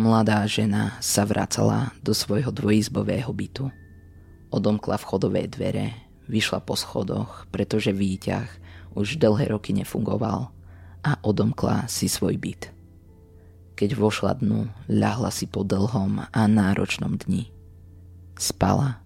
Mladá 0.00 0.48
žena 0.48 0.96
sa 1.04 1.28
vracala 1.28 1.92
do 2.00 2.16
svojho 2.16 2.48
dvojizbového 2.48 3.28
bytu. 3.36 3.68
Odomkla 4.48 4.96
vchodové 4.96 5.44
dvere, 5.44 5.92
vyšla 6.24 6.64
po 6.64 6.72
schodoch, 6.72 7.44
pretože 7.52 7.92
výťah 7.92 8.48
už 8.96 9.20
dlhé 9.20 9.52
roky 9.52 9.76
nefungoval 9.76 10.48
a 11.04 11.20
odomkla 11.20 11.84
si 11.84 12.08
svoj 12.08 12.40
byt. 12.40 12.72
Keď 13.76 13.92
vošla 13.92 14.40
dnu, 14.40 14.72
ľahla 14.88 15.28
si 15.28 15.44
po 15.44 15.68
dlhom 15.68 16.24
a 16.32 16.42
náročnom 16.48 17.20
dni. 17.20 17.52
Spala. 18.40 19.04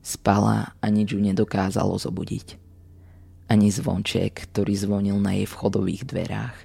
Spala 0.00 0.72
a 0.80 0.86
nič 0.88 1.12
ju 1.12 1.20
nedokázalo 1.20 2.00
zobudiť. 2.00 2.56
Ani 3.52 3.68
zvonček, 3.68 4.48
ktorý 4.48 4.80
zvonil 4.80 5.20
na 5.20 5.36
jej 5.36 5.44
vchodových 5.44 6.08
dverách. 6.08 6.56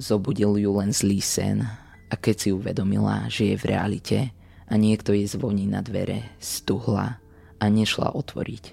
Zobudil 0.00 0.56
ju 0.56 0.72
len 0.80 0.96
zlý 0.96 1.20
sen 1.20 1.68
a 2.10 2.14
keď 2.14 2.36
si 2.38 2.48
uvedomila, 2.54 3.26
že 3.26 3.54
je 3.54 3.56
v 3.58 3.68
realite 3.70 4.18
a 4.66 4.74
niekto 4.78 5.14
jej 5.14 5.26
zvoní 5.26 5.66
na 5.66 5.82
dvere, 5.82 6.34
stuhla 6.38 7.18
a 7.58 7.64
nešla 7.66 8.14
otvoriť. 8.14 8.64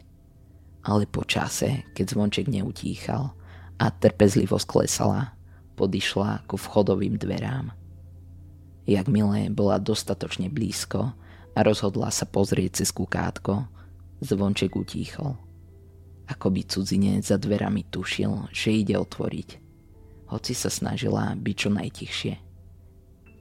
Ale 0.83 1.07
po 1.07 1.23
čase, 1.23 1.87
keď 1.95 2.05
zvonček 2.13 2.51
neutíchal 2.51 3.31
a 3.79 3.85
trpezlivo 3.89 4.59
sklesala, 4.59 5.33
podišla 5.79 6.45
ku 6.45 6.59
vchodovým 6.59 7.17
dverám. 7.17 7.73
Jak 8.83 9.07
milé 9.07 9.47
bola 9.47 9.79
dostatočne 9.79 10.51
blízko 10.51 11.15
a 11.55 11.59
rozhodla 11.63 12.11
sa 12.11 12.27
pozrieť 12.27 12.83
cez 12.83 12.91
kukátko, 12.91 13.65
zvonček 14.19 14.75
utíchol. 14.75 15.39
Ako 16.27 16.51
by 16.51 16.61
cudzinec 16.67 17.23
za 17.23 17.39
dverami 17.39 17.87
tušil, 17.87 18.51
že 18.51 18.83
ide 18.83 18.99
otvoriť. 18.99 19.49
Hoci 20.31 20.51
sa 20.55 20.67
snažila 20.67 21.35
byť 21.39 21.55
čo 21.55 21.69
najtichšie. 21.71 22.52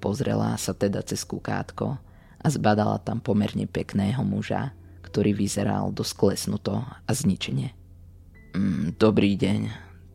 Pozrela 0.03 0.59
sa 0.59 0.75
teda 0.75 0.99
cez 1.07 1.23
kukátko 1.23 1.95
a 2.43 2.47
zbadala 2.51 2.99
tam 2.99 3.23
pomerne 3.23 3.71
pekného 3.71 4.27
muža, 4.27 4.75
ktorý 5.07 5.31
vyzeral 5.31 5.95
dosť 5.95 6.13
klesnuto 6.19 6.83
a 6.83 7.11
zničene. 7.15 7.71
Mm, 8.59 8.99
dobrý 8.99 9.39
deň, 9.39 9.61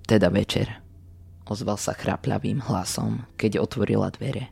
teda 0.03 0.27
večer, 0.27 0.83
ozval 1.47 1.79
sa 1.79 1.95
chrapľavým 1.95 2.59
hlasom, 2.67 3.23
keď 3.39 3.63
otvorila 3.63 4.11
dvere. 4.11 4.51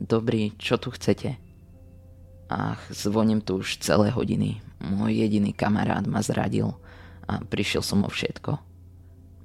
Dobrý, 0.00 0.56
čo 0.56 0.80
tu 0.80 0.88
chcete? 0.88 1.36
Ach, 2.48 2.80
zvoním 2.88 3.44
tu 3.44 3.60
už 3.60 3.84
celé 3.84 4.08
hodiny. 4.08 4.64
Môj 4.80 5.12
jediný 5.12 5.52
kamarát 5.52 6.08
ma 6.08 6.24
zradil 6.24 6.72
a 7.28 7.44
prišiel 7.44 7.84
som 7.84 8.00
o 8.04 8.08
všetko. 8.08 8.56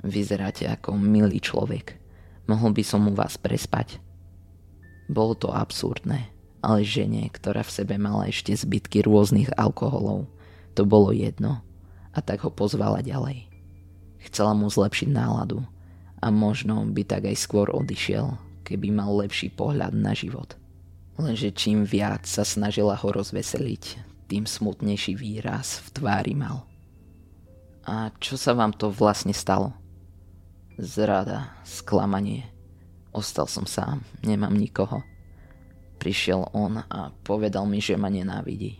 Vyzeráte 0.08 0.64
ako 0.72 0.96
milý 0.96 1.44
človek. 1.44 2.00
Mohol 2.48 2.72
by 2.80 2.84
som 2.88 3.04
u 3.08 3.14
vás 3.14 3.36
prespať. 3.36 4.07
Bolo 5.08 5.34
to 5.40 5.52
absurdné, 5.52 6.28
ale 6.60 6.84
žene, 6.84 7.32
ktorá 7.32 7.64
v 7.64 7.74
sebe 7.74 7.96
mala 7.96 8.28
ešte 8.28 8.52
zbytky 8.52 9.08
rôznych 9.08 9.52
alkoholov, 9.56 10.28
to 10.76 10.84
bolo 10.84 11.16
jedno 11.16 11.64
a 12.12 12.20
tak 12.20 12.44
ho 12.44 12.52
pozvala 12.52 13.00
ďalej. 13.00 13.48
Chcela 14.28 14.52
mu 14.52 14.68
zlepšiť 14.68 15.10
náladu 15.10 15.64
a 16.20 16.28
možno 16.28 16.84
by 16.92 17.08
tak 17.08 17.30
aj 17.30 17.38
skôr 17.40 17.72
odišiel, 17.72 18.36
keby 18.68 18.92
mal 18.92 19.16
lepší 19.16 19.54
pohľad 19.54 19.96
na 19.96 20.12
život. 20.12 20.60
Lenže 21.18 21.56
čím 21.56 21.88
viac 21.88 22.28
sa 22.28 22.44
snažila 22.44 22.94
ho 23.00 23.08
rozveseliť, 23.10 23.84
tým 24.28 24.44
smutnejší 24.44 25.16
výraz 25.16 25.80
v 25.88 25.88
tvári 26.04 26.36
mal. 26.36 26.68
A 27.88 28.12
čo 28.20 28.36
sa 28.36 28.52
vám 28.52 28.76
to 28.76 28.92
vlastne 28.92 29.32
stalo? 29.32 29.72
Zrada, 30.76 31.56
sklamanie, 31.64 32.46
Ostal 33.18 33.50
som 33.50 33.66
sám, 33.66 34.06
nemám 34.22 34.54
nikoho. 34.54 35.02
Prišiel 35.98 36.54
on 36.54 36.86
a 36.86 37.10
povedal 37.26 37.66
mi, 37.66 37.82
že 37.82 37.98
ma 37.98 38.14
nenávidí. 38.14 38.78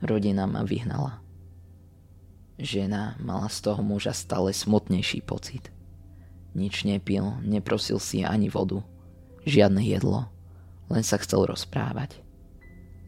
Rodina 0.00 0.48
ma 0.48 0.64
vyhnala. 0.64 1.20
Žena 2.56 3.20
mala 3.20 3.52
z 3.52 3.68
toho 3.68 3.84
muža 3.84 4.16
stále 4.16 4.56
smutnejší 4.56 5.20
pocit. 5.28 5.68
Nič 6.56 6.88
nepil, 6.88 7.36
neprosil 7.44 8.00
si 8.00 8.24
ani 8.24 8.48
vodu, 8.48 8.80
žiadne 9.44 9.84
jedlo, 9.84 10.32
len 10.88 11.04
sa 11.04 11.20
chcel 11.20 11.44
rozprávať. 11.44 12.16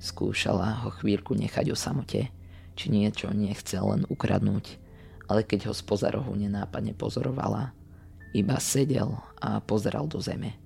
Skúšala 0.04 0.84
ho 0.84 0.92
chvíľku 0.92 1.32
nechať 1.32 1.72
o 1.72 1.76
samote, 1.80 2.28
či 2.76 2.92
niečo 2.92 3.32
nechcel 3.32 3.88
len 3.88 4.04
ukradnúť, 4.04 4.76
ale 5.32 5.48
keď 5.48 5.72
ho 5.72 5.74
spoza 5.74 6.12
rohu 6.12 6.36
nenápadne 6.36 6.92
pozorovala, 6.92 7.72
iba 8.32 8.56
sedel 8.58 9.16
a 9.40 9.60
pozeral 9.60 10.08
do 10.08 10.20
zeme. 10.20 10.56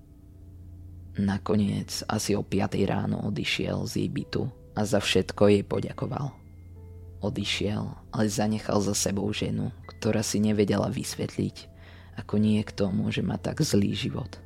Nakoniec 1.17 2.05
asi 2.07 2.37
o 2.37 2.45
5 2.45 2.77
ráno 2.87 3.25
odišiel 3.27 3.89
z 3.89 4.05
jej 4.05 4.11
bytu 4.13 4.43
a 4.77 4.85
za 4.85 5.01
všetko 5.01 5.49
jej 5.49 5.65
poďakoval. 5.65 6.31
Odišiel, 7.25 7.85
ale 8.13 8.29
zanechal 8.29 8.85
za 8.85 8.93
sebou 8.93 9.27
ženu, 9.33 9.73
ktorá 9.89 10.21
si 10.21 10.39
nevedela 10.39 10.93
vysvetliť, 10.93 11.73
ako 12.21 12.37
niekto 12.37 12.93
môže 12.93 13.25
mať 13.25 13.41
tak 13.53 13.59
zlý 13.65 13.97
život. 13.97 14.37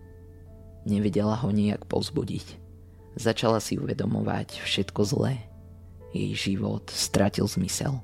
Nevedela 0.86 1.34
ho 1.42 1.50
nejak 1.50 1.84
povzbudiť. 1.90 2.56
Začala 3.18 3.58
si 3.58 3.74
uvedomovať 3.74 4.62
všetko 4.62 5.00
zlé. 5.02 5.42
Jej 6.14 6.54
život 6.54 6.86
stratil 6.88 7.50
zmysel. 7.50 7.98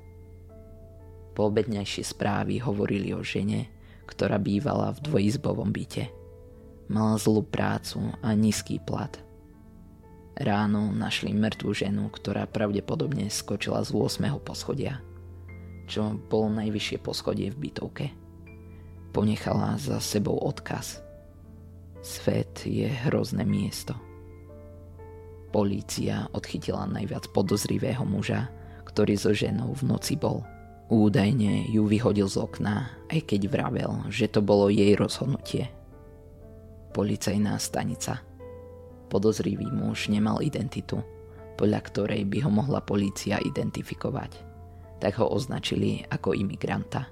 Poobednejšie 1.33 2.03
správy 2.03 2.59
hovorili 2.59 3.15
o 3.15 3.23
žene, 3.23 3.71
ktorá 4.07 4.39
bývala 4.39 4.95
v 4.95 5.03
dvojizbovom 5.03 5.69
byte. 5.69 6.07
Mala 6.87 7.19
zlú 7.19 7.43
prácu 7.43 7.99
a 8.23 8.31
nízky 8.31 8.79
plat. 8.79 9.19
Ráno 10.39 10.95
našli 10.95 11.35
mŕtvú 11.35 11.71
ženu, 11.75 12.07
ktorá 12.07 12.47
pravdepodobne 12.47 13.27
skočila 13.27 13.83
z 13.83 13.91
8. 13.91 14.39
poschodia, 14.39 15.03
čo 15.91 16.15
bolo 16.15 16.47
najvyššie 16.55 16.97
poschodie 17.03 17.51
v 17.51 17.67
bytovke. 17.67 18.05
Ponechala 19.11 19.75
za 19.75 19.99
sebou 19.99 20.39
odkaz. 20.39 21.03
Svet 21.99 22.63
je 22.63 22.87
hrozné 22.87 23.43
miesto. 23.43 23.97
Polícia 25.51 26.29
odchytila 26.31 26.87
najviac 26.87 27.27
podozrivého 27.33 28.05
muža, 28.07 28.47
ktorý 28.87 29.19
so 29.19 29.35
ženou 29.35 29.75
v 29.75 29.83
noci 29.91 30.15
bol– 30.15 30.45
Údajne 30.87 31.67
ju 31.67 31.83
vyhodil 31.83 32.31
z 32.31 32.39
okna, 32.39 32.87
aj 33.11 33.27
keď 33.27 33.51
vravel, 33.51 34.07
že 34.07 34.31
to 34.31 34.39
bolo 34.39 34.71
jej 34.71 34.95
rozhodnutie. 34.95 35.67
Policajná 36.95 37.59
stanica. 37.59 38.23
Podozrivý 39.11 39.67
muž 39.67 40.07
nemal 40.07 40.39
identitu, 40.39 41.03
podľa 41.59 41.83
ktorej 41.91 42.23
by 42.31 42.39
ho 42.39 42.51
mohla 42.55 42.79
polícia 42.79 43.35
identifikovať. 43.35 44.31
Tak 45.03 45.19
ho 45.19 45.27
označili 45.27 46.07
ako 46.07 46.31
imigranta. 46.31 47.11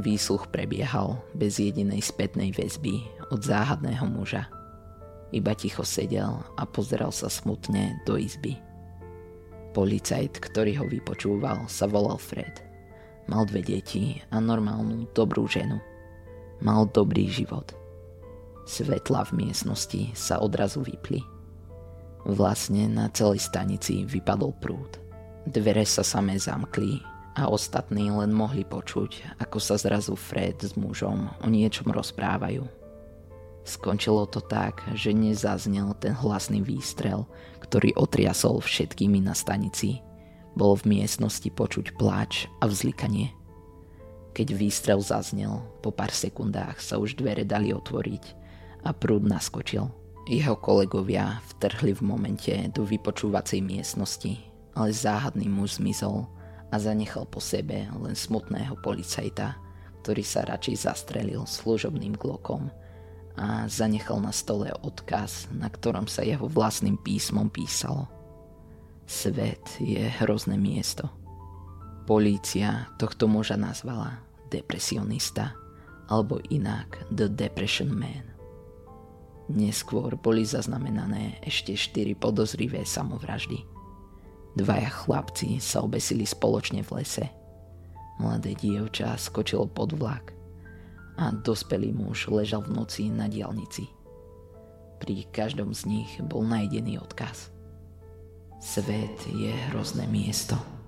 Výsluch 0.00 0.48
prebiehal 0.48 1.20
bez 1.36 1.60
jedinej 1.60 2.00
spätnej 2.00 2.56
väzby 2.56 3.04
od 3.28 3.44
záhadného 3.44 4.08
muža. 4.08 4.48
Iba 5.28 5.52
ticho 5.52 5.84
sedel 5.84 6.40
a 6.56 6.64
pozeral 6.64 7.12
sa 7.12 7.28
smutne 7.28 8.00
do 8.08 8.16
izby. 8.16 8.56
Policajt, 9.76 10.40
ktorý 10.40 10.80
ho 10.80 10.88
vypočúval, 10.88 11.68
sa 11.68 11.84
volal 11.84 12.16
Fred– 12.16 12.64
Mal 13.30 13.46
dve 13.46 13.62
deti 13.62 14.18
a 14.34 14.42
normálnu, 14.42 15.06
dobrú 15.14 15.46
ženu. 15.46 15.78
Mal 16.58 16.90
dobrý 16.90 17.30
život. 17.30 17.70
Svetla 18.66 19.22
v 19.30 19.46
miestnosti 19.46 20.10
sa 20.18 20.42
odrazu 20.42 20.82
vypli. 20.82 21.22
Vlastne 22.26 22.90
na 22.90 23.06
celej 23.14 23.46
stanici 23.46 24.02
vypadol 24.02 24.50
prúd. 24.58 24.98
Dvere 25.46 25.86
sa 25.86 26.02
samé 26.02 26.42
zamkli 26.42 26.98
a 27.38 27.46
ostatní 27.46 28.10
len 28.10 28.34
mohli 28.34 28.66
počuť, 28.66 29.38
ako 29.38 29.62
sa 29.62 29.78
zrazu 29.78 30.18
Fred 30.18 30.66
s 30.66 30.74
mužom 30.74 31.30
o 31.30 31.46
niečom 31.46 31.86
rozprávajú. 31.86 32.66
Skončilo 33.62 34.26
to 34.26 34.42
tak, 34.42 34.82
že 34.98 35.14
nezaznel 35.14 35.94
ten 36.02 36.18
hlasný 36.18 36.66
výstrel, 36.66 37.30
ktorý 37.62 37.94
otriasol 37.94 38.58
všetkými 38.58 39.22
na 39.22 39.38
stanici 39.38 40.02
bolo 40.60 40.76
v 40.76 41.00
miestnosti 41.00 41.48
počuť 41.48 41.96
pláč 41.96 42.44
a 42.60 42.68
vzlikanie. 42.68 43.32
Keď 44.36 44.48
výstrel 44.52 45.00
zaznel, 45.00 45.64
po 45.80 45.88
pár 45.88 46.12
sekundách 46.12 46.84
sa 46.84 47.00
už 47.00 47.16
dvere 47.16 47.48
dali 47.48 47.72
otvoriť 47.72 48.24
a 48.84 48.92
prúd 48.92 49.24
naskočil. 49.24 49.88
Jeho 50.28 50.54
kolegovia 50.60 51.40
vtrhli 51.56 51.96
v 51.96 52.02
momente 52.04 52.52
do 52.76 52.84
vypočúvacej 52.84 53.64
miestnosti, 53.64 54.36
ale 54.76 54.92
záhadný 54.92 55.48
muž 55.48 55.80
zmizol 55.80 56.28
a 56.68 56.76
zanechal 56.76 57.24
po 57.24 57.40
sebe 57.40 57.88
len 57.88 58.12
smutného 58.12 58.76
policajta, 58.84 59.56
ktorý 60.04 60.22
sa 60.22 60.44
radšej 60.44 60.76
zastrelil 60.76 61.48
služobným 61.48 62.20
glokom 62.20 62.68
a 63.34 63.64
zanechal 63.64 64.20
na 64.20 64.30
stole 64.30 64.68
odkaz, 64.84 65.48
na 65.56 65.72
ktorom 65.72 66.04
sa 66.04 66.20
jeho 66.20 66.44
vlastným 66.44 67.00
písmom 67.00 67.48
písalo– 67.48 68.06
Svet 69.10 69.82
je 69.82 70.06
hrozné 70.22 70.54
miesto. 70.54 71.10
Polícia 72.06 72.86
tohto 72.94 73.26
muža 73.26 73.58
nazvala 73.58 74.22
depresionista 74.54 75.50
alebo 76.06 76.38
inak 76.46 77.10
The 77.10 77.26
Depression 77.26 77.90
Man. 77.90 78.22
Neskôr 79.50 80.14
boli 80.14 80.46
zaznamenané 80.46 81.42
ešte 81.42 81.74
štyri 81.74 82.14
podozrivé 82.14 82.86
samovraždy. 82.86 83.66
Dvaja 84.54 84.94
chlapci 85.02 85.58
sa 85.58 85.82
obesili 85.82 86.22
spoločne 86.22 86.86
v 86.86 87.02
lese. 87.02 87.26
Mladé 88.22 88.54
dievča 88.54 89.18
skočilo 89.18 89.66
pod 89.66 89.90
vlak 89.98 90.38
a 91.18 91.34
dospelý 91.34 91.90
muž 91.90 92.30
ležal 92.30 92.62
v 92.62 92.78
noci 92.78 93.10
na 93.10 93.26
diálnici. 93.26 93.90
Pri 95.02 95.26
každom 95.34 95.74
z 95.74 95.98
nich 95.98 96.10
bol 96.22 96.46
najdený 96.46 97.02
odkaz. 97.02 97.50
Svet 98.60 99.26
je 99.26 99.52
hrozné 99.72 100.06
miesto. 100.06 100.79